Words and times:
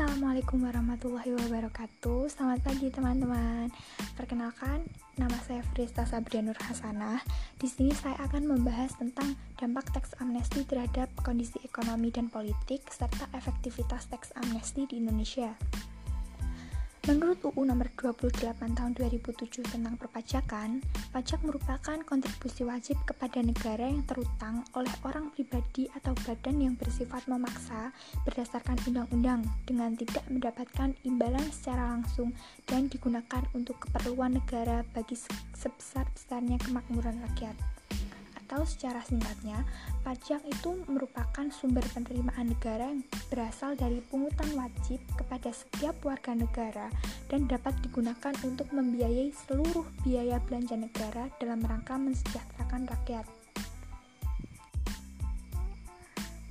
Assalamualaikum 0.00 0.64
warahmatullahi 0.64 1.28
wabarakatuh. 1.28 2.32
Selamat 2.32 2.64
pagi 2.64 2.88
teman-teman. 2.88 3.68
Perkenalkan, 4.16 4.80
nama 5.20 5.36
saya 5.44 5.60
Frista 5.76 6.08
Sabrianur 6.08 6.56
Hasanah. 6.56 7.20
Di 7.60 7.68
sini 7.68 7.92
saya 7.92 8.16
akan 8.24 8.48
membahas 8.48 8.96
tentang 8.96 9.36
dampak 9.60 9.92
teks 9.92 10.16
amnesti 10.16 10.64
terhadap 10.64 11.12
kondisi 11.20 11.60
ekonomi 11.60 12.08
dan 12.08 12.32
politik 12.32 12.80
Serta 12.88 13.28
efektivitas 13.36 14.08
teks 14.08 14.32
amnesti 14.40 14.88
di 14.88 15.04
Indonesia 15.04 15.52
Menurut 17.08 17.40
UU 17.40 17.64
nomor 17.64 17.88
28 17.96 18.76
tahun 18.76 18.92
2007 18.92 19.64
tentang 19.72 19.96
perpajakan, 19.96 20.84
pajak 21.16 21.40
merupakan 21.40 21.96
kontribusi 22.04 22.60
wajib 22.60 23.00
kepada 23.08 23.40
negara 23.40 23.88
yang 23.88 24.04
terutang 24.04 24.60
oleh 24.76 24.92
orang 25.08 25.32
pribadi 25.32 25.88
atau 25.96 26.12
badan 26.28 26.60
yang 26.60 26.74
bersifat 26.76 27.24
memaksa 27.24 27.96
berdasarkan 28.28 28.76
undang-undang 28.84 29.40
dengan 29.64 29.96
tidak 29.96 30.28
mendapatkan 30.28 30.92
imbalan 31.08 31.48
secara 31.48 31.96
langsung 31.96 32.36
dan 32.68 32.92
digunakan 32.92 33.48
untuk 33.56 33.80
keperluan 33.80 34.36
negara 34.36 34.84
bagi 34.92 35.16
sebesar-besarnya 35.56 36.60
kemakmuran 36.60 37.16
rakyat 37.32 37.79
atau 38.50 38.66
secara 38.66 38.98
singkatnya, 39.06 39.62
pajak 40.02 40.42
itu 40.42 40.82
merupakan 40.90 41.46
sumber 41.54 41.86
penerimaan 41.94 42.50
negara 42.50 42.90
yang 42.90 43.06
berasal 43.30 43.78
dari 43.78 44.02
pungutan 44.10 44.50
wajib 44.58 44.98
kepada 45.14 45.54
setiap 45.54 45.94
warga 46.02 46.34
negara 46.34 46.90
dan 47.30 47.46
dapat 47.46 47.78
digunakan 47.86 48.34
untuk 48.42 48.66
membiayai 48.74 49.30
seluruh 49.46 49.86
biaya 50.02 50.42
belanja 50.50 50.74
negara 50.74 51.30
dalam 51.38 51.62
rangka 51.62 51.94
mensejahterakan 51.94 52.90
rakyat. 52.90 53.39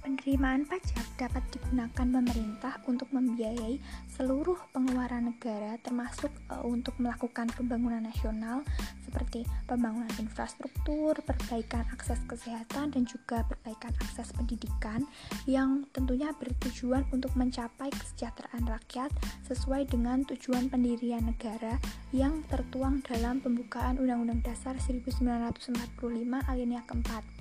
Penerimaan 0.09 0.65
pajak 0.65 1.05
dapat 1.21 1.45
digunakan 1.53 2.07
pemerintah 2.09 2.81
untuk 2.89 3.13
membiayai 3.13 3.77
seluruh 4.09 4.57
pengeluaran 4.73 5.29
negara 5.29 5.77
termasuk 5.85 6.33
uh, 6.49 6.65
untuk 6.65 6.97
melakukan 6.97 7.45
pembangunan 7.53 8.01
nasional 8.01 8.65
seperti 9.05 9.45
pembangunan 9.69 10.09
infrastruktur, 10.17 11.13
perbaikan 11.21 11.85
akses 11.93 12.17
kesehatan 12.25 12.89
dan 12.89 13.05
juga 13.05 13.45
perbaikan 13.45 13.93
akses 14.01 14.33
pendidikan 14.33 15.05
yang 15.45 15.85
tentunya 15.93 16.33
bertujuan 16.41 17.05
untuk 17.13 17.29
mencapai 17.37 17.93
kesejahteraan 17.93 18.65
rakyat 18.65 19.13
sesuai 19.45 19.93
dengan 19.93 20.25
tujuan 20.25 20.73
pendirian 20.73 21.21
negara 21.21 21.77
yang 22.09 22.41
tertuang 22.49 23.05
dalam 23.05 23.45
pembukaan 23.45 24.01
Undang-Undang 24.01 24.41
Dasar 24.41 24.73
1945 24.81 26.01
alinea 26.49 26.81
keempat. 26.89 27.38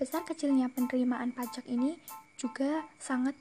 Besar 0.00 0.24
kecilnya 0.24 0.72
penerimaan 0.72 1.28
pajak 1.36 1.68
ini 1.68 2.00
juga 2.40 2.88
sangat 2.96 3.36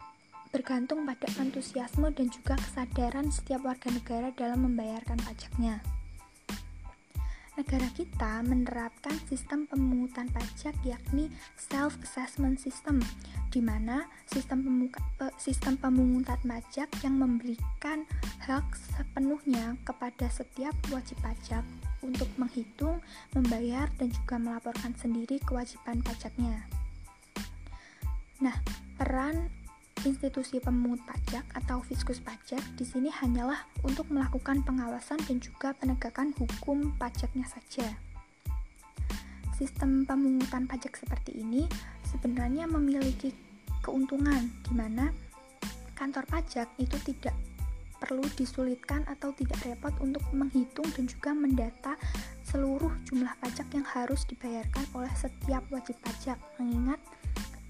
bergantung 0.52 1.07
pada 1.07 1.23
antusiasme 1.39 2.11
dan 2.11 2.27
juga 2.27 2.59
kesadaran 2.59 3.31
setiap 3.31 3.63
warga 3.63 3.88
negara 3.88 4.27
dalam 4.35 4.67
membayarkan 4.67 5.23
pajaknya. 5.23 5.79
Negara 7.55 7.88
kita 7.95 8.43
menerapkan 8.43 9.16
sistem 9.31 9.71
pemungutan 9.71 10.27
pajak 10.35 10.75
yakni 10.83 11.31
self-assessment 11.55 12.59
system, 12.59 12.99
di 13.55 13.63
mana 13.63 14.11
sistem, 14.27 14.59
pemuka, 14.67 14.99
sistem 15.39 15.79
pemungutan 15.79 16.44
pajak 16.44 16.91
yang 17.07 17.23
memberikan 17.23 18.03
hak 18.44 18.67
sepenuhnya 18.99 19.79
kepada 19.88 20.27
setiap 20.27 20.75
wajib 20.91 21.23
pajak 21.23 21.63
untuk 22.05 22.28
menghitung, 22.39 23.03
membayar, 23.36 23.92
dan 24.00 24.11
juga 24.11 24.39
melaporkan 24.39 24.95
sendiri 24.95 25.39
kewajiban 25.44 26.00
pajaknya. 26.03 26.66
Nah, 28.39 28.56
peran 28.95 29.52
institusi 30.08 30.64
pemungut 30.64 31.03
pajak 31.03 31.44
atau 31.51 31.84
fiskus 31.84 32.23
pajak 32.23 32.63
di 32.79 32.88
sini 32.88 33.12
hanyalah 33.12 33.68
untuk 33.84 34.07
melakukan 34.07 34.63
pengawasan 34.63 35.19
dan 35.28 35.44
juga 35.44 35.75
penegakan 35.75 36.31
hukum 36.40 36.96
pajaknya 36.96 37.44
saja. 37.44 37.88
Sistem 39.59 40.07
pemungutan 40.07 40.72
pajak 40.72 40.96
seperti 40.96 41.44
ini 41.44 41.68
sebenarnya 42.07 42.63
memiliki 42.72 43.35
keuntungan 43.84 44.47
di 44.63 44.72
mana 44.72 45.12
kantor 46.00 46.23
pajak 46.31 46.72
itu 46.79 46.96
tidak 47.03 47.35
perlu 47.99 48.23
disulitkan 48.39 49.03
atau 49.05 49.35
tidak 49.35 49.59
repot 49.67 49.93
untuk 49.99 50.23
menghitung 50.31 50.87
dan 50.95 51.05
juga 51.05 51.35
mendata 51.35 51.93
seluruh 52.47 52.89
jumlah 53.11 53.35
pajak 53.43 53.67
yang 53.75 53.85
harus 53.85 54.25
dibayarkan 54.25 54.87
oleh 54.95 55.11
setiap 55.13 55.61
wajib 55.69 55.99
pajak. 56.01 56.39
Mengingat 56.57 56.97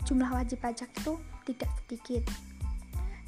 jumlah 0.08 0.30
wajib 0.30 0.62
pajak 0.62 0.88
itu 1.02 1.18
tidak 1.50 1.70
sedikit. 1.84 2.24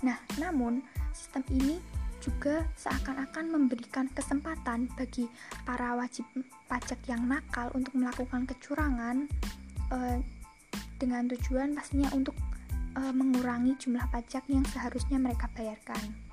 Nah, 0.02 0.18
namun 0.38 0.82
sistem 1.14 1.46
ini 1.52 1.78
juga 2.22 2.70
seakan-akan 2.78 3.50
memberikan 3.50 4.06
kesempatan 4.14 4.86
bagi 4.94 5.26
para 5.66 5.98
wajib 5.98 6.24
pajak 6.70 7.02
yang 7.10 7.26
nakal 7.26 7.74
untuk 7.74 7.98
melakukan 7.98 8.46
kecurangan 8.46 9.26
eh, 9.90 10.18
dengan 11.02 11.26
tujuan 11.34 11.74
pastinya 11.74 12.14
untuk 12.14 12.38
eh, 12.94 13.14
mengurangi 13.14 13.74
jumlah 13.82 14.06
pajak 14.14 14.46
yang 14.48 14.66
seharusnya 14.70 15.18
mereka 15.18 15.50
bayarkan. 15.58 16.31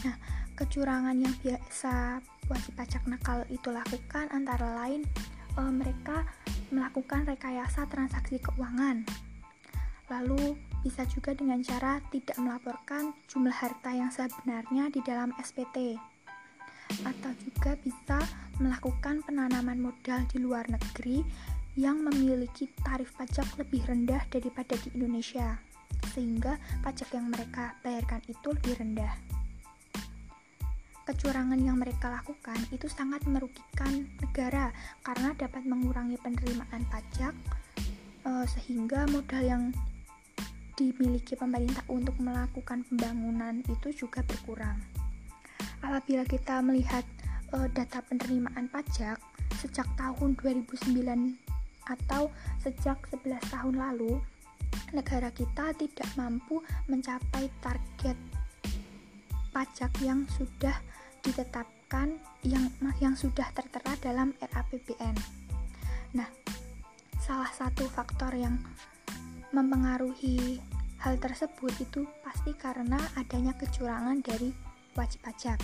Nah, 0.00 0.16
kecurangan 0.56 1.16
yang 1.16 1.34
biasa 1.44 2.24
wajib 2.48 2.72
pajak 2.72 3.04
nakal 3.04 3.44
itu 3.52 3.68
lakukan 3.68 4.32
antara 4.32 4.72
lain 4.80 5.04
e, 5.56 5.62
mereka 5.68 6.24
melakukan 6.72 7.28
rekayasa 7.28 7.84
transaksi 7.84 8.40
keuangan. 8.40 9.04
Lalu 10.08 10.56
bisa 10.80 11.04
juga 11.06 11.36
dengan 11.36 11.60
cara 11.60 12.00
tidak 12.08 12.34
melaporkan 12.40 13.12
jumlah 13.28 13.52
harta 13.52 13.92
yang 13.92 14.08
sebenarnya 14.08 14.88
di 14.88 15.04
dalam 15.04 15.36
SPT. 15.36 16.00
Atau 17.06 17.30
juga 17.46 17.78
bisa 17.78 18.18
melakukan 18.58 19.22
penanaman 19.22 19.78
modal 19.78 20.26
di 20.32 20.42
luar 20.42 20.66
negeri 20.66 21.22
yang 21.78 22.02
memiliki 22.02 22.66
tarif 22.82 23.14
pajak 23.14 23.46
lebih 23.60 23.86
rendah 23.86 24.26
daripada 24.32 24.74
di 24.80 24.90
Indonesia. 24.98 25.60
Sehingga 26.10 26.58
pajak 26.82 27.14
yang 27.14 27.30
mereka 27.30 27.78
bayarkan 27.84 28.18
itu 28.26 28.50
lebih 28.50 28.74
rendah 28.82 29.29
kecurangan 31.10 31.58
yang 31.58 31.74
mereka 31.74 32.06
lakukan 32.06 32.54
itu 32.70 32.86
sangat 32.86 33.26
merugikan 33.26 34.06
negara 34.22 34.70
karena 35.02 35.34
dapat 35.34 35.66
mengurangi 35.66 36.14
penerimaan 36.22 36.86
pajak 36.86 37.34
e, 38.22 38.30
sehingga 38.46 39.10
modal 39.10 39.42
yang 39.42 39.64
dimiliki 40.78 41.34
pemerintah 41.34 41.82
untuk 41.90 42.14
melakukan 42.22 42.86
pembangunan 42.86 43.58
itu 43.66 44.06
juga 44.06 44.22
berkurang. 44.22 44.78
Apabila 45.82 46.22
kita 46.22 46.62
melihat 46.62 47.02
e, 47.50 47.58
data 47.74 48.06
penerimaan 48.06 48.70
pajak 48.70 49.18
sejak 49.58 49.90
tahun 49.98 50.38
2009 50.38 50.94
atau 51.90 52.30
sejak 52.62 53.02
11 53.10 53.34
tahun 53.50 53.74
lalu, 53.82 54.22
negara 54.94 55.34
kita 55.34 55.74
tidak 55.74 56.06
mampu 56.14 56.62
mencapai 56.86 57.50
target 57.58 58.14
pajak 59.50 59.90
yang 60.06 60.22
sudah 60.38 60.78
ditetapkan 61.20 62.16
yang 62.44 62.72
yang 63.02 63.14
sudah 63.16 63.48
tertera 63.52 63.92
dalam 64.00 64.32
RAPBN. 64.40 65.16
Nah, 66.16 66.28
salah 67.20 67.50
satu 67.52 67.84
faktor 67.86 68.32
yang 68.34 68.56
mempengaruhi 69.52 70.62
hal 71.00 71.16
tersebut 71.18 71.72
itu 71.80 72.06
pasti 72.22 72.52
karena 72.56 72.98
adanya 73.16 73.56
kecurangan 73.56 74.20
dari 74.22 74.52
wajib 74.94 75.20
pajak. 75.24 75.58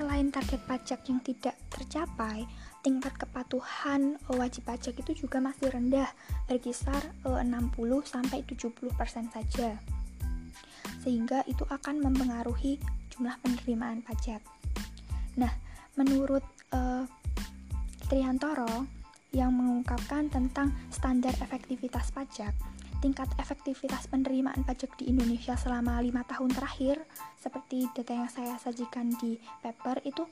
Selain 0.00 0.32
target 0.32 0.64
pajak 0.64 1.04
yang 1.12 1.20
tidak 1.20 1.60
tercapai, 1.68 2.48
tingkat 2.80 3.12
kepatuhan 3.20 4.16
wajib 4.32 4.64
pajak 4.64 4.96
itu 4.96 5.28
juga 5.28 5.44
masih 5.44 5.68
rendah, 5.68 6.08
berkisar 6.48 7.04
60 7.20 7.44
sampai 8.08 8.40
70% 8.48 8.96
saja 9.28 9.76
sehingga 11.00 11.42
itu 11.48 11.64
akan 11.66 12.04
mempengaruhi 12.04 12.76
jumlah 13.12 13.36
penerimaan 13.40 14.04
pajak. 14.04 14.40
Nah, 15.36 15.52
menurut 15.96 16.44
uh, 16.72 17.04
Triantoro 18.10 18.88
yang 19.30 19.54
mengungkapkan 19.54 20.26
tentang 20.26 20.74
standar 20.90 21.30
efektivitas 21.38 22.10
pajak, 22.10 22.50
tingkat 22.98 23.30
efektivitas 23.38 24.10
penerimaan 24.10 24.66
pajak 24.66 24.90
di 24.98 25.08
Indonesia 25.14 25.54
selama 25.54 26.02
lima 26.02 26.26
tahun 26.26 26.50
terakhir, 26.50 26.98
seperti 27.38 27.86
data 27.94 28.12
yang 28.12 28.30
saya 28.30 28.58
sajikan 28.58 29.14
di 29.22 29.38
paper 29.62 30.02
itu 30.02 30.26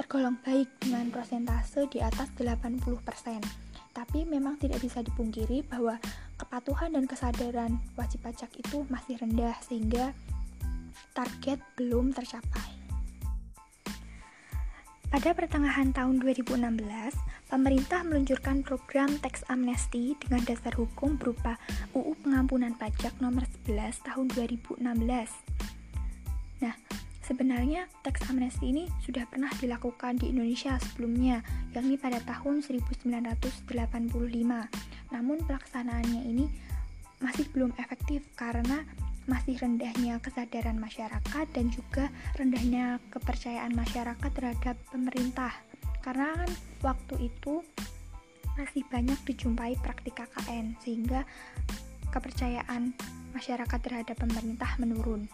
tergolong 0.00 0.40
baik 0.40 0.80
dengan 0.80 1.12
prosentase 1.12 1.84
di 1.92 2.00
atas 2.00 2.32
80%. 2.40 2.88
Tapi 3.92 4.24
memang 4.24 4.56
tidak 4.56 4.80
bisa 4.80 5.04
dipungkiri 5.04 5.60
bahwa 5.68 6.00
kepatuhan 6.40 6.96
dan 6.96 7.04
kesadaran 7.04 7.76
wajib 8.00 8.24
pajak 8.24 8.48
itu 8.56 8.88
masih 8.88 9.20
rendah 9.20 9.52
sehingga 9.60 10.16
target 11.12 11.60
belum 11.76 12.16
tercapai. 12.16 12.80
Pada 15.10 15.34
pertengahan 15.34 15.90
tahun 15.90 16.22
2016, 16.22 16.70
pemerintah 17.50 18.06
meluncurkan 18.06 18.62
program 18.62 19.10
teks 19.18 19.42
amnesti 19.50 20.14
dengan 20.22 20.46
dasar 20.46 20.70
hukum 20.78 21.18
berupa 21.18 21.58
UU 21.98 22.14
Pengampunan 22.22 22.78
Pajak 22.78 23.18
nomor 23.18 23.42
11 23.66 24.06
tahun 24.06 24.30
2016. 24.30 25.79
Sebenarnya 27.30 27.86
teks 28.02 28.26
amnesti 28.26 28.74
ini 28.74 28.90
sudah 29.06 29.22
pernah 29.30 29.54
dilakukan 29.62 30.18
di 30.18 30.34
Indonesia 30.34 30.74
sebelumnya, 30.82 31.46
yakni 31.70 31.94
pada 31.94 32.18
tahun 32.26 32.58
1985. 32.58 33.70
Namun 35.14 35.38
pelaksanaannya 35.46 36.26
ini 36.26 36.50
masih 37.22 37.46
belum 37.54 37.70
efektif 37.78 38.26
karena 38.34 38.82
masih 39.30 39.54
rendahnya 39.62 40.18
kesadaran 40.18 40.74
masyarakat 40.82 41.46
dan 41.54 41.70
juga 41.70 42.10
rendahnya 42.34 42.98
kepercayaan 43.14 43.78
masyarakat 43.78 44.30
terhadap 44.34 44.74
pemerintah 44.90 45.54
karena 46.02 46.34
kan 46.34 46.50
waktu 46.82 47.30
itu 47.30 47.62
masih 48.58 48.82
banyak 48.90 49.14
dijumpai 49.22 49.78
praktik 49.78 50.18
KKN 50.18 50.74
sehingga 50.82 51.22
kepercayaan 52.10 52.90
masyarakat 53.30 53.78
terhadap 53.78 54.18
pemerintah 54.18 54.74
menurun. 54.82 55.30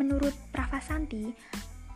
Menurut 0.00 0.32
Pravasanti, 0.52 1.32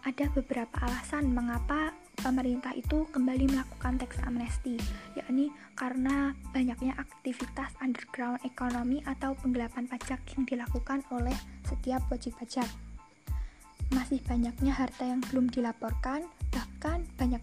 ada 0.06 0.30
beberapa 0.30 0.76
alasan 0.86 1.34
mengapa 1.34 1.90
pemerintah 2.20 2.70
itu 2.78 3.08
kembali 3.10 3.50
melakukan 3.50 3.98
teks 3.98 4.22
amnesti, 4.22 4.78
yakni 5.18 5.50
karena 5.74 6.30
banyaknya 6.54 6.94
aktivitas 6.94 7.74
underground 7.82 8.38
ekonomi 8.46 9.02
atau 9.02 9.34
penggelapan 9.42 9.90
pajak 9.90 10.22
yang 10.38 10.46
dilakukan 10.46 11.02
oleh 11.10 11.34
setiap 11.66 12.06
wajib 12.06 12.38
pajak. 12.38 12.70
Masih 13.94 14.18
banyaknya 14.26 14.74
harta 14.74 15.06
yang 15.06 15.22
belum 15.30 15.50
dilaporkan, 15.50 16.26
bahkan 16.50 17.06
banyak 17.18 17.42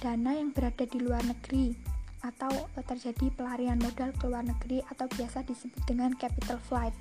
dana 0.00 0.32
yang 0.32 0.52
berada 0.52 0.84
di 0.88 0.98
luar 1.00 1.20
negeri 1.24 1.76
atau 2.22 2.70
terjadi 2.86 3.34
pelarian 3.34 3.80
modal 3.82 4.14
ke 4.14 4.24
luar 4.30 4.46
negeri 4.46 4.80
atau 4.88 5.10
biasa 5.10 5.42
disebut 5.42 5.82
dengan 5.84 6.14
capital 6.14 6.56
flight. 6.62 6.94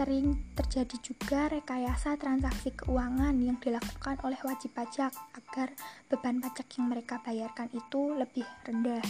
Sering 0.00 0.32
terjadi 0.56 0.96
juga 1.04 1.52
rekayasa 1.52 2.16
transaksi 2.16 2.72
keuangan 2.72 3.36
yang 3.36 3.60
dilakukan 3.60 4.16
oleh 4.24 4.40
wajib 4.48 4.72
pajak 4.72 5.12
agar 5.36 5.76
beban 6.08 6.40
pajak 6.40 6.64
yang 6.80 6.88
mereka 6.88 7.20
bayarkan 7.20 7.68
itu 7.68 8.16
lebih 8.16 8.48
rendah, 8.64 9.04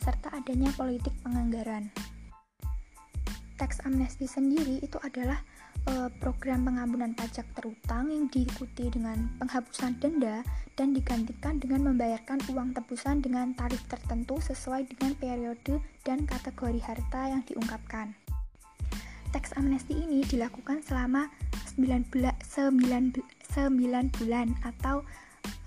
serta 0.00 0.32
adanya 0.32 0.72
politik 0.72 1.12
penganggaran. 1.20 1.92
Tax 3.60 3.84
amnesty 3.84 4.24
sendiri 4.24 4.80
itu 4.80 4.96
adalah 5.04 5.36
e, 5.84 6.08
program 6.16 6.64
pengampunan 6.64 7.12
pajak 7.12 7.44
terutang 7.52 8.08
yang 8.08 8.24
diikuti 8.32 8.88
dengan 8.88 9.28
penghapusan 9.36 10.00
denda 10.00 10.40
dan 10.80 10.96
digantikan 10.96 11.60
dengan 11.60 11.92
membayarkan 11.92 12.40
uang 12.48 12.72
tebusan 12.72 13.20
dengan 13.20 13.52
tarif 13.52 13.84
tertentu 13.84 14.40
sesuai 14.40 14.96
dengan 14.96 15.12
periode 15.12 15.76
dan 16.08 16.24
kategori 16.24 16.80
harta 16.80 17.36
yang 17.36 17.44
diungkapkan. 17.44 18.21
Teks 19.32 19.56
amnesti 19.56 19.96
ini 19.96 20.20
dilakukan 20.28 20.84
selama 20.84 21.32
9, 21.80 22.12
bula, 22.12 22.36
9, 22.44 23.16
9 23.16 24.16
bulan 24.20 24.52
atau 24.60 25.00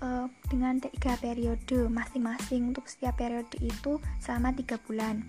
uh, 0.06 0.30
dengan 0.46 0.78
tiga 0.78 1.18
periode 1.18 1.90
masing-masing 1.90 2.70
untuk 2.70 2.86
setiap 2.86 3.18
periode 3.18 3.58
itu 3.58 3.98
selama 4.22 4.54
tiga 4.54 4.78
bulan. 4.86 5.26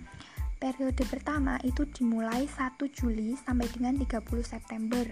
Periode 0.57 1.01
pertama 1.09 1.57
itu 1.65 1.85
dimulai 1.89 2.45
1 2.45 2.77
Juli 2.93 3.33
sampai 3.37 3.65
dengan 3.73 3.97
30 3.97 4.21
September 4.45 5.05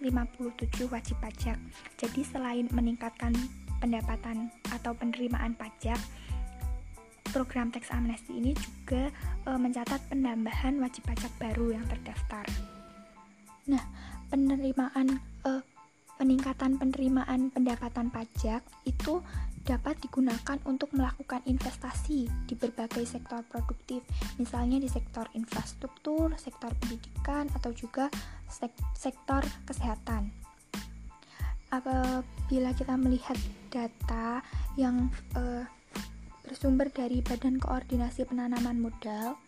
wajib 0.92 1.18
pajak. 1.24 1.56
Jadi 1.96 2.22
selain 2.28 2.68
meningkatkan 2.76 3.32
pendapatan 3.80 4.52
atau 4.76 4.92
penerimaan 4.92 5.56
pajak, 5.56 5.96
program 7.32 7.72
teks 7.72 7.88
amnesti 7.96 8.36
ini 8.36 8.52
juga 8.52 9.08
e, 9.48 9.50
mencatat 9.56 10.04
penambahan 10.12 10.76
wajib 10.84 11.08
pajak 11.08 11.32
baru 11.40 11.80
yang 11.80 11.86
terdaftar. 11.88 12.44
Nah, 13.72 13.84
penerimaan 14.28 15.24
e, 15.48 15.52
peningkatan 16.20 16.78
penerimaan 16.78 17.50
pendapatan 17.50 18.14
pajak 18.14 18.62
itu 18.86 19.24
dapat 19.62 19.98
digunakan 20.02 20.58
untuk 20.66 20.90
melakukan 20.94 21.42
investasi 21.46 22.26
di 22.50 22.54
berbagai 22.58 23.06
sektor 23.06 23.46
produktif, 23.46 24.02
misalnya 24.42 24.82
di 24.82 24.90
sektor 24.90 25.30
infrastruktur, 25.38 26.34
sektor 26.38 26.74
pendidikan, 26.82 27.46
atau 27.54 27.70
juga 27.74 28.10
sek 28.50 28.74
sektor 28.98 29.46
kesehatan. 29.70 30.34
Apabila 31.72 32.76
kita 32.76 33.00
melihat 33.00 33.40
data 33.72 34.44
yang 34.76 35.08
uh, 35.40 35.64
bersumber 36.44 36.92
dari 36.92 37.24
Badan 37.24 37.62
Koordinasi 37.62 38.28
Penanaman 38.28 38.82
Modal, 38.82 39.40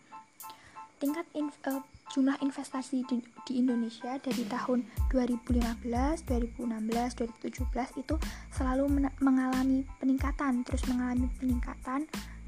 tingkat 1.02 1.28
uh, 1.68 1.84
jumlah 2.12 2.36
investasi 2.44 3.06
di, 3.08 3.24
di 3.48 3.64
Indonesia 3.64 4.20
dari 4.20 4.44
tahun 4.44 4.84
2015, 5.08 5.80
2016, 6.28 6.60
2017 6.60 8.02
itu 8.04 8.14
selalu 8.52 9.08
mengalami 9.24 9.88
peningkatan, 9.98 10.62
terus 10.68 10.84
mengalami 10.86 11.26
peningkatan 11.40 12.04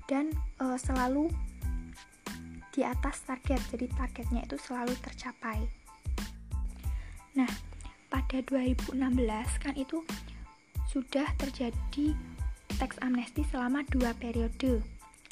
dan 0.07 0.31
e, 0.61 0.77
selalu 0.77 1.33
di 2.77 2.85
atas 2.85 3.25
target. 3.25 3.59
Jadi 3.73 3.87
targetnya 3.97 4.45
itu 4.45 4.61
selalu 4.61 4.93
tercapai. 5.01 5.65
Nah, 7.37 7.49
pada 8.13 8.39
2016 8.45 8.97
kan 9.61 9.75
itu 9.75 10.05
sudah 10.89 11.27
terjadi 11.37 12.17
teks 12.77 13.01
amnesti 13.01 13.45
selama 13.49 13.83
dua 13.89 14.13
periode. 14.17 14.85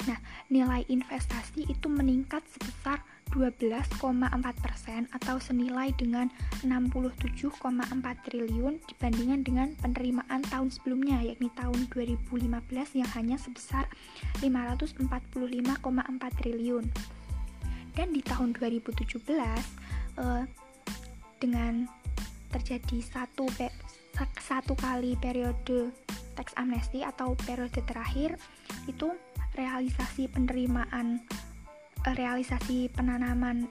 Nah, 0.05 0.19
nilai 0.51 0.85
investasi 0.85 1.65
itu 1.65 1.87
meningkat 1.89 2.45
sebesar 2.51 3.01
12,4% 3.35 5.11
atau 5.11 5.35
senilai 5.43 5.91
dengan 5.99 6.31
67,4 6.63 7.51
triliun 8.23 8.79
dibandingkan 8.87 9.43
dengan 9.43 9.75
penerimaan 9.83 10.39
tahun 10.47 10.71
sebelumnya 10.71 11.19
yakni 11.19 11.51
tahun 11.59 11.91
2015 11.91 12.31
yang 12.95 13.11
hanya 13.11 13.35
sebesar 13.35 13.91
545,4 14.39 15.11
triliun. 16.39 16.87
Dan 17.91 18.07
di 18.15 18.23
tahun 18.23 18.55
2017 18.55 19.19
eh, 19.27 20.43
dengan 21.43 21.91
terjadi 22.55 23.03
satu 23.03 23.51
satu 24.39 24.79
kali 24.79 25.19
periode 25.19 25.91
teks 26.39 26.55
amnesti 26.55 27.03
atau 27.03 27.35
periode 27.35 27.83
terakhir 27.83 28.39
itu 28.87 29.11
realisasi 29.55 30.27
penerimaan 30.31 31.19
realisasi 32.13 32.93
penanaman 32.93 33.65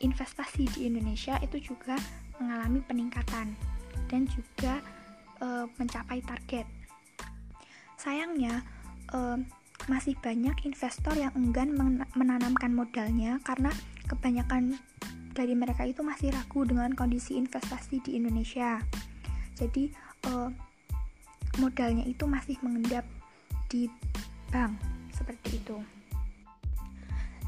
investasi 0.00 0.70
di 0.76 0.86
Indonesia 0.88 1.36
itu 1.42 1.72
juga 1.72 1.98
mengalami 2.40 2.80
peningkatan 2.86 3.52
dan 4.08 4.22
juga 4.30 4.80
e, 5.38 5.68
mencapai 5.76 6.24
target. 6.24 6.66
Sayangnya 8.00 8.64
e, 9.12 9.44
masih 9.88 10.16
banyak 10.20 10.56
investor 10.64 11.16
yang 11.16 11.32
enggan 11.36 11.72
menanamkan 12.16 12.72
modalnya 12.72 13.40
karena 13.44 13.72
kebanyakan 14.08 14.76
dari 15.36 15.54
mereka 15.56 15.86
itu 15.88 16.04
masih 16.04 16.32
ragu 16.32 16.64
dengan 16.64 16.92
kondisi 16.96 17.36
investasi 17.36 18.00
di 18.04 18.16
Indonesia. 18.16 18.80
Jadi 19.58 19.92
e, 20.26 20.32
modalnya 21.60 22.08
itu 22.08 22.24
masih 22.24 22.56
mengendap 22.64 23.04
di 23.68 23.86
bank 24.48 24.80
seperti 25.12 25.60
itu. 25.60 25.99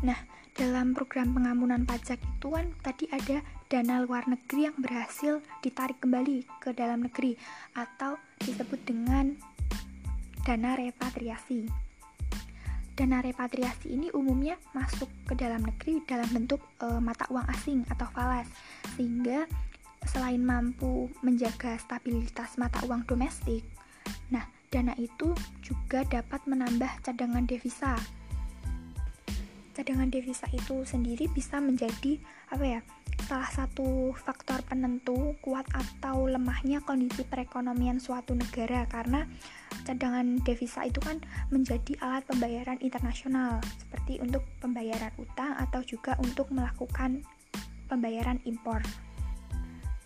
Nah, 0.02 0.18
dalam 0.52 0.92
program 0.92 1.32
pengampunan 1.32 1.86
pajak 1.86 2.18
itu 2.18 2.48
kan 2.50 2.68
tadi 2.84 3.06
ada 3.08 3.40
dana 3.70 4.04
luar 4.04 4.28
negeri 4.28 4.68
yang 4.68 4.76
berhasil 4.76 5.40
ditarik 5.64 5.96
kembali 6.02 6.44
ke 6.60 6.76
dalam 6.76 7.06
negeri 7.06 7.38
atau 7.72 8.20
disebut 8.42 8.82
dengan 8.84 9.32
dana 10.42 10.74
repatriasi. 10.76 11.70
Dana 12.92 13.24
repatriasi 13.24 13.96
ini 13.96 14.12
umumnya 14.12 14.60
masuk 14.76 15.08
ke 15.24 15.32
dalam 15.32 15.64
negeri 15.64 16.04
dalam 16.04 16.28
bentuk 16.28 16.60
e, 16.82 17.00
mata 17.00 17.24
uang 17.32 17.48
asing 17.48 17.88
atau 17.88 18.04
falas, 18.12 18.44
sehingga 18.98 19.48
selain 20.04 20.44
mampu 20.44 21.08
menjaga 21.24 21.80
stabilitas 21.80 22.60
mata 22.60 22.84
uang 22.84 23.08
domestik, 23.08 23.64
nah 24.28 24.44
dana 24.68 24.92
itu 25.00 25.32
juga 25.64 26.04
dapat 26.04 26.44
menambah 26.44 27.00
cadangan 27.00 27.48
devisa 27.48 27.96
cadangan 29.82 30.14
devisa 30.14 30.46
itu 30.54 30.86
sendiri 30.86 31.26
bisa 31.34 31.58
menjadi 31.58 32.22
apa 32.54 32.62
ya 32.62 32.80
salah 33.26 33.50
satu 33.50 34.14
faktor 34.14 34.62
penentu 34.62 35.34
kuat 35.42 35.66
atau 35.74 36.30
lemahnya 36.30 36.78
kondisi 36.86 37.26
perekonomian 37.26 37.98
suatu 37.98 38.30
negara 38.30 38.86
karena 38.86 39.26
cadangan 39.82 40.38
devisa 40.46 40.86
itu 40.86 41.02
kan 41.02 41.18
menjadi 41.50 41.98
alat 41.98 42.22
pembayaran 42.30 42.78
internasional 42.78 43.58
seperti 43.74 44.22
untuk 44.22 44.46
pembayaran 44.62 45.10
utang 45.18 45.58
atau 45.58 45.82
juga 45.82 46.14
untuk 46.22 46.54
melakukan 46.54 47.26
pembayaran 47.90 48.38
impor. 48.46 48.86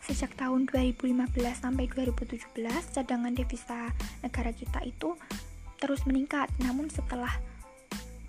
Sejak 0.01 0.33
tahun 0.41 0.73
2015 0.73 1.13
sampai 1.53 1.85
2017, 1.93 2.49
cadangan 2.97 3.35
devisa 3.37 3.93
negara 4.25 4.57
kita 4.57 4.81
itu 4.89 5.13
terus 5.77 6.09
meningkat. 6.09 6.49
Namun 6.65 6.89
setelah 6.89 7.37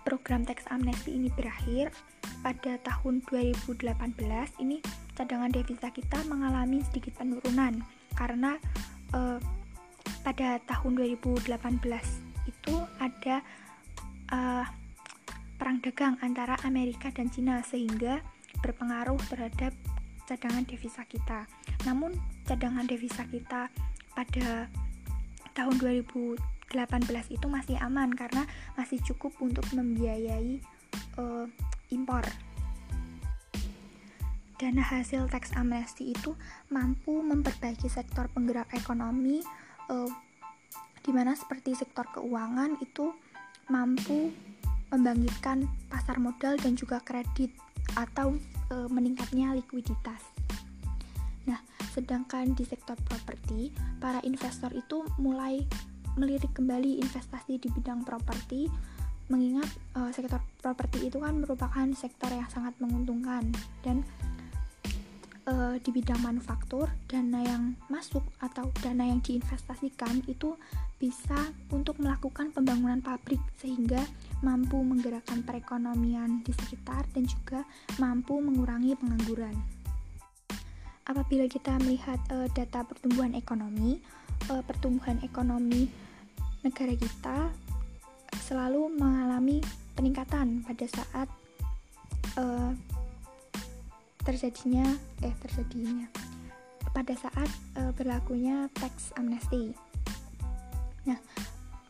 program 0.08 0.48
teks 0.48 0.64
amnesti 0.72 1.20
ini 1.20 1.28
berakhir 1.36 1.92
pada 2.40 2.80
tahun 2.80 3.20
2018 3.28 3.92
ini 4.64 4.80
cadangan 5.20 5.52
devisa 5.52 5.92
kita 5.92 6.24
mengalami 6.32 6.80
sedikit 6.88 7.20
penurunan 7.20 7.84
karena 8.16 8.56
eh, 9.12 9.36
pada 10.24 10.64
tahun 10.64 11.20
2018 11.20 11.52
itu 12.48 12.76
ada 13.04 13.44
eh, 14.32 14.66
perang 15.60 15.84
dagang 15.84 16.16
antara 16.24 16.56
Amerika 16.64 17.12
dan 17.12 17.28
Cina 17.28 17.60
sehingga 17.68 18.24
berpengaruh 18.64 19.20
terhadap 19.28 19.76
cadangan 20.24 20.64
devisa 20.64 21.04
kita. 21.04 21.44
Namun 21.84 22.16
cadangan 22.48 22.88
devisa 22.88 23.28
kita 23.28 23.68
pada 24.16 24.72
tahun 25.52 25.76
2018 25.84 26.57
18 26.72 27.08
itu 27.32 27.48
masih 27.48 27.80
aman 27.80 28.12
karena 28.12 28.44
masih 28.76 29.00
cukup 29.04 29.36
untuk 29.40 29.64
membiayai 29.72 30.60
uh, 31.20 31.46
impor. 31.94 32.24
Dana 34.58 34.82
hasil 34.82 35.30
teks 35.30 35.54
amnesti 35.54 36.18
itu 36.18 36.34
mampu 36.74 37.22
memperbaiki 37.22 37.88
sektor 37.88 38.26
penggerak 38.34 38.74
ekonomi, 38.74 39.46
uh, 39.94 40.10
di 41.06 41.12
mana 41.14 41.38
seperti 41.38 41.78
sektor 41.78 42.10
keuangan 42.10 42.76
itu 42.82 43.14
mampu 43.72 44.34
membangkitkan 44.92 45.68
pasar 45.92 46.20
modal 46.20 46.56
dan 46.60 46.76
juga 46.80 47.04
kredit 47.04 47.52
atau 47.96 48.36
e, 48.72 48.76
meningkatnya 48.88 49.56
likuiditas. 49.56 50.24
Nah, 51.48 51.60
sedangkan 51.92 52.56
di 52.56 52.64
sektor 52.68 52.96
properti, 53.08 53.72
para 54.00 54.20
investor 54.24 54.72
itu 54.76 55.04
mulai 55.20 55.64
melirik 56.18 56.52
kembali 56.58 57.00
investasi 57.00 57.62
di 57.62 57.70
bidang 57.72 58.02
properti 58.04 58.68
mengingat 59.28 59.68
uh, 59.96 60.10
sektor 60.10 60.40
properti 60.64 61.12
itu 61.12 61.20
kan 61.20 61.36
merupakan 61.38 61.88
sektor 61.94 62.32
yang 62.32 62.48
sangat 62.48 62.74
menguntungkan 62.80 63.44
dan 63.84 64.02
uh, 65.52 65.76
di 65.80 65.90
bidang 65.92 66.20
manufaktur 66.24 66.88
dana 67.12 67.44
yang 67.44 67.76
masuk 67.92 68.24
atau 68.40 68.72
dana 68.80 69.04
yang 69.04 69.20
diinvestasikan 69.20 70.24
itu 70.32 70.56
bisa 70.98 71.38
untuk 71.70 72.00
melakukan 72.02 72.50
pembangunan 72.56 73.04
pabrik 73.04 73.40
sehingga 73.60 74.02
mampu 74.42 74.80
menggerakkan 74.82 75.44
perekonomian 75.44 76.42
di 76.42 76.56
sekitar 76.56 77.06
dan 77.14 77.28
juga 77.28 77.62
mampu 78.02 78.40
mengurangi 78.40 78.98
pengangguran. 78.98 79.56
Apabila 81.08 81.48
kita 81.48 81.80
melihat 81.84 82.20
uh, 82.32 82.48
data 82.52 82.84
pertumbuhan 82.84 83.32
ekonomi, 83.36 84.00
uh, 84.52 84.64
pertumbuhan 84.64 85.20
ekonomi 85.24 86.07
negara 86.68 86.92
kita 87.00 87.48
selalu 88.44 88.92
mengalami 89.00 89.64
peningkatan 89.96 90.68
pada 90.68 90.84
saat 90.84 91.32
uh, 92.36 92.76
terjadinya 94.28 94.84
eh 95.24 95.32
terjadinya 95.40 96.12
pada 96.92 97.16
saat 97.16 97.48
uh, 97.80 97.96
berlakunya 97.96 98.68
tax 98.76 99.16
amnesty. 99.16 99.72
Nah, 101.08 101.16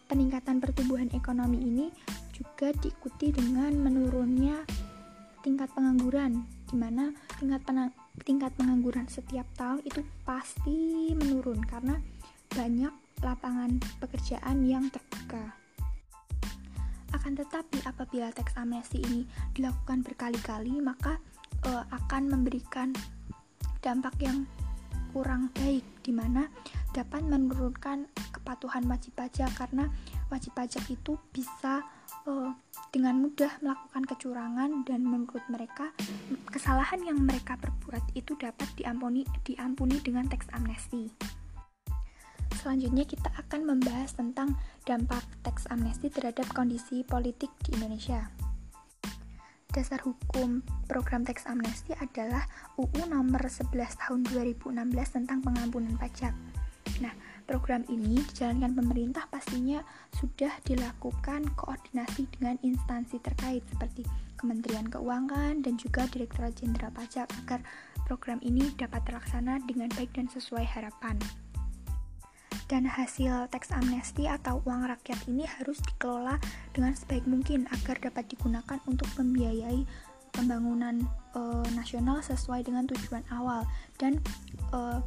peningkatan 0.06 0.62
pertumbuhan 0.62 1.10
ekonomi 1.10 1.58
ini 1.58 1.88
juga 2.38 2.70
diikuti 2.78 3.34
dengan 3.34 3.74
menurunnya 3.82 4.62
tingkat 5.42 5.74
pengangguran, 5.74 6.46
di 6.70 6.78
mana 6.78 7.10
tingkat 7.42 7.66
tingkat 8.22 8.52
pengangguran 8.54 9.10
setiap 9.10 9.48
tahun 9.58 9.82
itu 9.90 10.06
pasti 10.22 11.16
menurun 11.18 11.66
karena 11.66 11.98
banyak 12.54 13.07
lapangan 13.22 13.82
pekerjaan 13.98 14.66
yang 14.66 14.88
terbuka. 14.94 15.56
Akan 17.16 17.34
tetapi 17.34 17.82
apabila 17.88 18.30
teks 18.36 18.54
amnesti 18.60 19.00
ini 19.02 19.22
dilakukan 19.56 20.04
berkali-kali, 20.04 20.78
maka 20.84 21.18
e, 21.64 21.72
akan 21.72 22.30
memberikan 22.30 22.92
dampak 23.80 24.14
yang 24.20 24.44
kurang 25.16 25.50
baik 25.56 25.82
di 26.04 26.12
mana 26.12 26.52
dapat 26.92 27.24
menurunkan 27.24 28.06
kepatuhan 28.36 28.86
wajib 28.92 29.16
pajak 29.16 29.50
karena 29.56 29.88
wajib 30.28 30.52
pajak 30.54 30.84
itu 30.92 31.16
bisa 31.32 31.82
e, 32.28 32.54
dengan 32.92 33.24
mudah 33.24 33.50
melakukan 33.64 34.04
kecurangan 34.04 34.70
dan 34.84 35.02
menurut 35.08 35.44
mereka 35.48 35.96
kesalahan 36.52 37.02
yang 37.02 37.20
mereka 37.24 37.56
perbuat 37.58 38.04
itu 38.14 38.36
dapat 38.36 38.68
diampuni 38.76 39.24
diampuni 39.48 39.98
dengan 40.04 40.28
teks 40.28 40.52
amnesti 40.54 41.10
selanjutnya 42.58 43.06
kita 43.06 43.30
akan 43.38 43.78
membahas 43.78 44.18
tentang 44.18 44.58
dampak 44.84 45.22
teks 45.46 45.70
amnesti 45.70 46.10
terhadap 46.10 46.50
kondisi 46.52 47.06
politik 47.06 47.54
di 47.62 47.78
Indonesia. 47.78 48.34
Dasar 49.70 50.02
hukum 50.02 50.66
program 50.90 51.22
teks 51.22 51.46
amnesti 51.46 51.94
adalah 52.02 52.50
UU 52.82 53.14
nomor 53.14 53.46
11 53.46 53.70
tahun 54.02 54.26
2016 54.34 54.74
tentang 55.14 55.46
pengampunan 55.46 55.94
pajak. 56.02 56.34
Nah, 56.98 57.14
program 57.46 57.86
ini 57.86 58.26
dijalankan 58.26 58.74
pemerintah 58.74 59.30
pastinya 59.30 59.86
sudah 60.18 60.50
dilakukan 60.66 61.54
koordinasi 61.54 62.26
dengan 62.34 62.58
instansi 62.66 63.22
terkait 63.22 63.62
seperti 63.70 64.02
Kementerian 64.38 64.90
Keuangan 64.90 65.62
dan 65.62 65.78
juga 65.78 66.10
Direktorat 66.10 66.58
Jenderal 66.58 66.90
Pajak 66.94 67.30
agar 67.46 67.62
program 68.10 68.42
ini 68.42 68.74
dapat 68.78 69.06
terlaksana 69.06 69.62
dengan 69.66 69.94
baik 69.94 70.14
dan 70.18 70.26
sesuai 70.26 70.66
harapan 70.66 71.22
dan 72.68 72.84
hasil 72.84 73.48
teks 73.48 73.72
amnesti 73.72 74.28
atau 74.28 74.60
uang 74.68 74.92
rakyat 74.92 75.20
ini 75.32 75.48
harus 75.48 75.80
dikelola 75.84 76.36
dengan 76.76 76.92
sebaik 76.92 77.24
mungkin 77.24 77.64
agar 77.72 77.96
dapat 78.04 78.28
digunakan 78.28 78.80
untuk 78.88 79.08
membiayai 79.16 79.88
pembangunan 80.36 81.02
uh, 81.34 81.66
nasional 81.74 82.20
sesuai 82.20 82.68
dengan 82.68 82.84
tujuan 82.86 83.24
awal 83.32 83.64
dan 83.96 84.20
uh, 84.76 85.00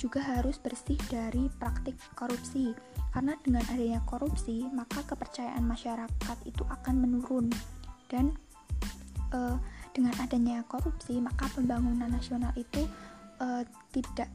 juga 0.00 0.24
harus 0.24 0.56
bersih 0.56 0.96
dari 1.12 1.52
praktik 1.60 1.94
korupsi. 2.16 2.72
Karena 3.12 3.36
dengan 3.44 3.60
adanya 3.68 4.00
korupsi 4.08 4.64
maka 4.72 5.04
kepercayaan 5.04 5.62
masyarakat 5.62 6.38
itu 6.48 6.64
akan 6.64 6.94
menurun 6.96 7.52
dan 8.08 8.32
uh, 9.36 9.60
dengan 9.92 10.16
adanya 10.22 10.64
korupsi 10.64 11.20
maka 11.20 11.44
pembangunan 11.52 12.08
nasional 12.08 12.54
itu 12.56 12.88
uh, 13.42 13.66
tidak 13.92 14.30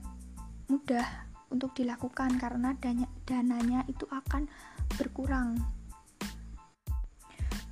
mudah 0.69 1.07
untuk 1.55 1.71
dilakukan 1.73 2.35
karena 2.35 2.75
dana 2.77 3.07
dananya 3.23 3.87
itu 3.87 4.03
akan 4.11 4.45
berkurang 4.99 5.55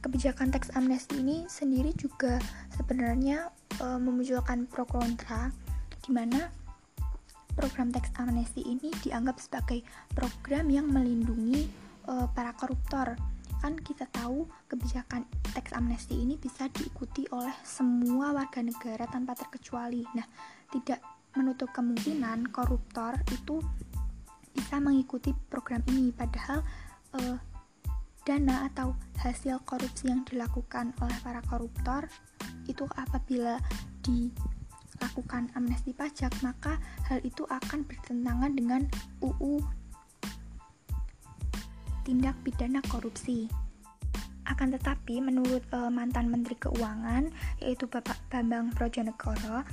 kebijakan 0.04 0.52
teks 0.52 0.76
amnesti 0.76 1.24
ini 1.24 1.48
sendiri 1.48 1.96
juga 1.96 2.36
sebenarnya 2.76 3.48
uh, 3.80 3.96
memunculkan 4.00 4.68
pro 4.68 4.84
kontra 4.84 5.48
di 6.04 6.12
mana 6.12 6.52
program 7.56 7.94
teks 7.94 8.12
amnesti 8.20 8.68
ini 8.68 8.92
dianggap 9.00 9.40
sebagai 9.40 9.80
program 10.12 10.68
yang 10.68 10.92
melindungi 10.92 11.70
uh, 12.12 12.28
para 12.36 12.52
koruptor. 12.60 13.16
Kan 13.64 13.80
kita 13.80 14.04
tahu 14.12 14.44
kebijakan 14.68 15.24
teks 15.56 15.72
amnesti 15.72 16.20
ini 16.20 16.36
bisa 16.36 16.68
diikuti 16.68 17.24
oleh 17.32 17.56
semua 17.64 18.36
warga 18.36 18.60
negara 18.60 19.08
tanpa 19.08 19.40
terkecuali. 19.40 20.04
Nah, 20.12 20.28
tidak 20.68 21.00
menutup 21.34 21.70
kemungkinan 21.74 22.50
koruptor 22.54 23.18
itu 23.34 23.62
bisa 24.54 24.78
mengikuti 24.78 25.34
program 25.50 25.82
ini 25.90 26.14
padahal 26.14 26.62
uh, 27.18 27.38
dana 28.24 28.70
atau 28.72 28.96
hasil 29.20 29.60
korupsi 29.68 30.08
yang 30.08 30.24
dilakukan 30.24 30.96
oleh 31.04 31.18
para 31.26 31.44
koruptor 31.50 32.08
itu 32.72 32.88
apabila 32.96 33.60
di 34.00 34.32
lakukan 35.04 35.52
amnesti 35.60 35.92
pajak, 35.92 36.32
maka 36.40 36.80
hal 37.12 37.20
itu 37.28 37.44
akan 37.52 37.84
bertentangan 37.84 38.56
dengan 38.56 38.82
UU 39.20 39.60
tindak 42.08 42.36
pidana 42.44 42.80
korupsi. 42.88 43.48
Akan 44.44 44.76
tetapi, 44.76 45.24
menurut 45.24 45.64
uh, 45.72 45.88
mantan 45.88 46.28
Menteri 46.28 46.60
Keuangan, 46.60 47.32
yaitu 47.64 47.88
Bapak 47.88 48.20
Bambang 48.28 48.76
Brojonegoro, 48.76 49.64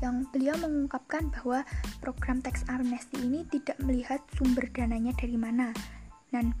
yang 0.00 0.24
beliau 0.32 0.56
mengungkapkan 0.56 1.28
bahwa 1.28 1.64
program 2.00 2.40
teks 2.40 2.64
amnesti 2.68 3.20
ini 3.20 3.44
tidak 3.52 3.76
melihat 3.84 4.20
sumber 4.36 4.68
dananya 4.72 5.12
dari 5.16 5.36
mana. 5.36 5.72
Dan 6.32 6.56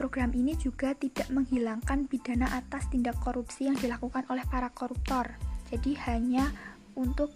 program 0.00 0.32
ini 0.32 0.56
juga 0.56 0.96
tidak 0.96 1.28
menghilangkan 1.28 2.08
pidana 2.08 2.48
atas 2.56 2.88
tindak 2.88 3.20
korupsi 3.20 3.68
yang 3.68 3.76
dilakukan 3.76 4.24
oleh 4.32 4.44
para 4.48 4.72
koruptor. 4.72 5.28
Jadi 5.68 5.94
hanya 6.08 6.50
untuk 6.96 7.30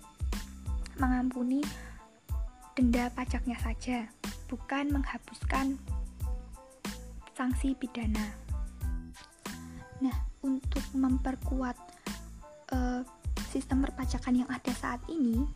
mengampuni 0.99 1.61
denda 2.75 3.13
pajaknya 3.15 3.55
saja, 3.63 4.09
bukan 4.51 4.91
menghapuskan 4.91 5.79
sanksi 7.35 7.75
pidana. 7.79 8.35
Nah, 10.03 10.17
untuk 10.43 10.83
memperkuat 10.95 11.77
uh, 12.75 13.03
sistem 13.55 13.87
perpajakan 13.87 14.43
yang 14.43 14.51
ada 14.51 14.75
saat 14.75 14.99
ini, 15.07 15.47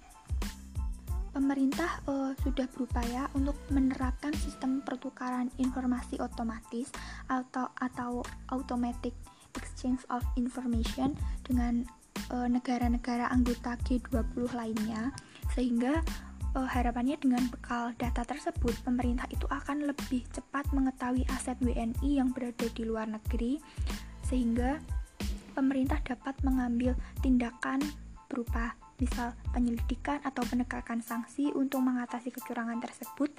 pemerintah 1.34 1.98
uh, 2.06 2.30
sudah 2.46 2.70
berupaya 2.70 3.26
untuk 3.34 3.58
menerapkan 3.74 4.30
sistem 4.38 4.86
pertukaran 4.86 5.50
informasi 5.58 6.22
otomatis 6.22 6.94
atau 7.26 7.66
atau 7.82 8.22
automatic 8.54 9.12
exchange 9.58 10.06
of 10.14 10.22
information 10.38 11.18
dengan 11.42 11.82
Eh, 12.28 12.48
negara-negara 12.52 13.32
anggota 13.32 13.72
G20 13.88 14.52
lainnya 14.52 15.16
sehingga 15.56 16.04
uh, 16.52 16.68
harapannya 16.68 17.16
dengan 17.16 17.48
bekal 17.48 17.96
data 17.96 18.20
tersebut 18.20 18.76
pemerintah 18.84 19.24
itu 19.32 19.48
akan 19.48 19.88
lebih 19.88 20.28
cepat 20.28 20.68
mengetahui 20.76 21.24
aset 21.32 21.56
WNI 21.64 22.20
yang 22.20 22.28
berada 22.36 22.68
di 22.68 22.84
luar 22.84 23.08
negeri 23.08 23.56
sehingga 24.28 24.76
pemerintah 25.58 25.98
dapat 26.06 26.38
mengambil 26.46 26.94
tindakan 27.18 27.82
berupa 28.30 28.78
misal 29.02 29.34
penyelidikan 29.50 30.22
atau 30.22 30.46
penegakan 30.46 31.02
sanksi 31.02 31.50
untuk 31.50 31.82
mengatasi 31.82 32.30
kecurangan 32.30 32.78
tersebut 32.78 33.34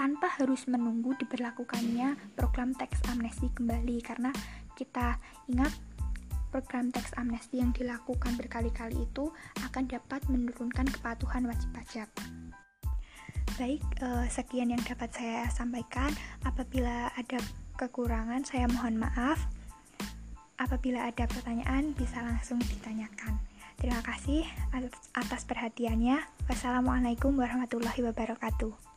tanpa 0.00 0.32
harus 0.40 0.64
menunggu 0.64 1.12
diberlakukannya 1.20 2.16
program 2.38 2.72
teks 2.72 3.04
amnesti 3.12 3.52
kembali 3.52 4.00
karena 4.00 4.32
kita 4.78 5.20
ingat 5.52 5.74
program 6.48 6.88
teks 6.88 7.12
amnesti 7.20 7.60
yang 7.60 7.74
dilakukan 7.76 8.32
berkali-kali 8.40 9.04
itu 9.04 9.28
akan 9.68 9.84
dapat 9.90 10.24
menurunkan 10.32 10.88
kepatuhan 10.88 11.44
wajib 11.44 11.68
pajak. 11.76 12.08
Baik, 13.58 13.82
eh, 14.00 14.26
sekian 14.30 14.70
yang 14.70 14.80
dapat 14.86 15.10
saya 15.10 15.50
sampaikan. 15.50 16.14
Apabila 16.46 17.10
ada 17.18 17.42
kekurangan, 17.74 18.46
saya 18.46 18.70
mohon 18.70 19.02
maaf. 19.02 19.57
Apabila 20.58 21.06
ada 21.06 21.24
pertanyaan, 21.30 21.94
bisa 21.94 22.18
langsung 22.18 22.58
ditanyakan. 22.58 23.38
Terima 23.78 24.02
kasih 24.02 24.42
atas 25.14 25.46
perhatiannya. 25.46 26.18
Wassalamualaikum 26.50 27.38
warahmatullahi 27.38 28.02
wabarakatuh. 28.02 28.87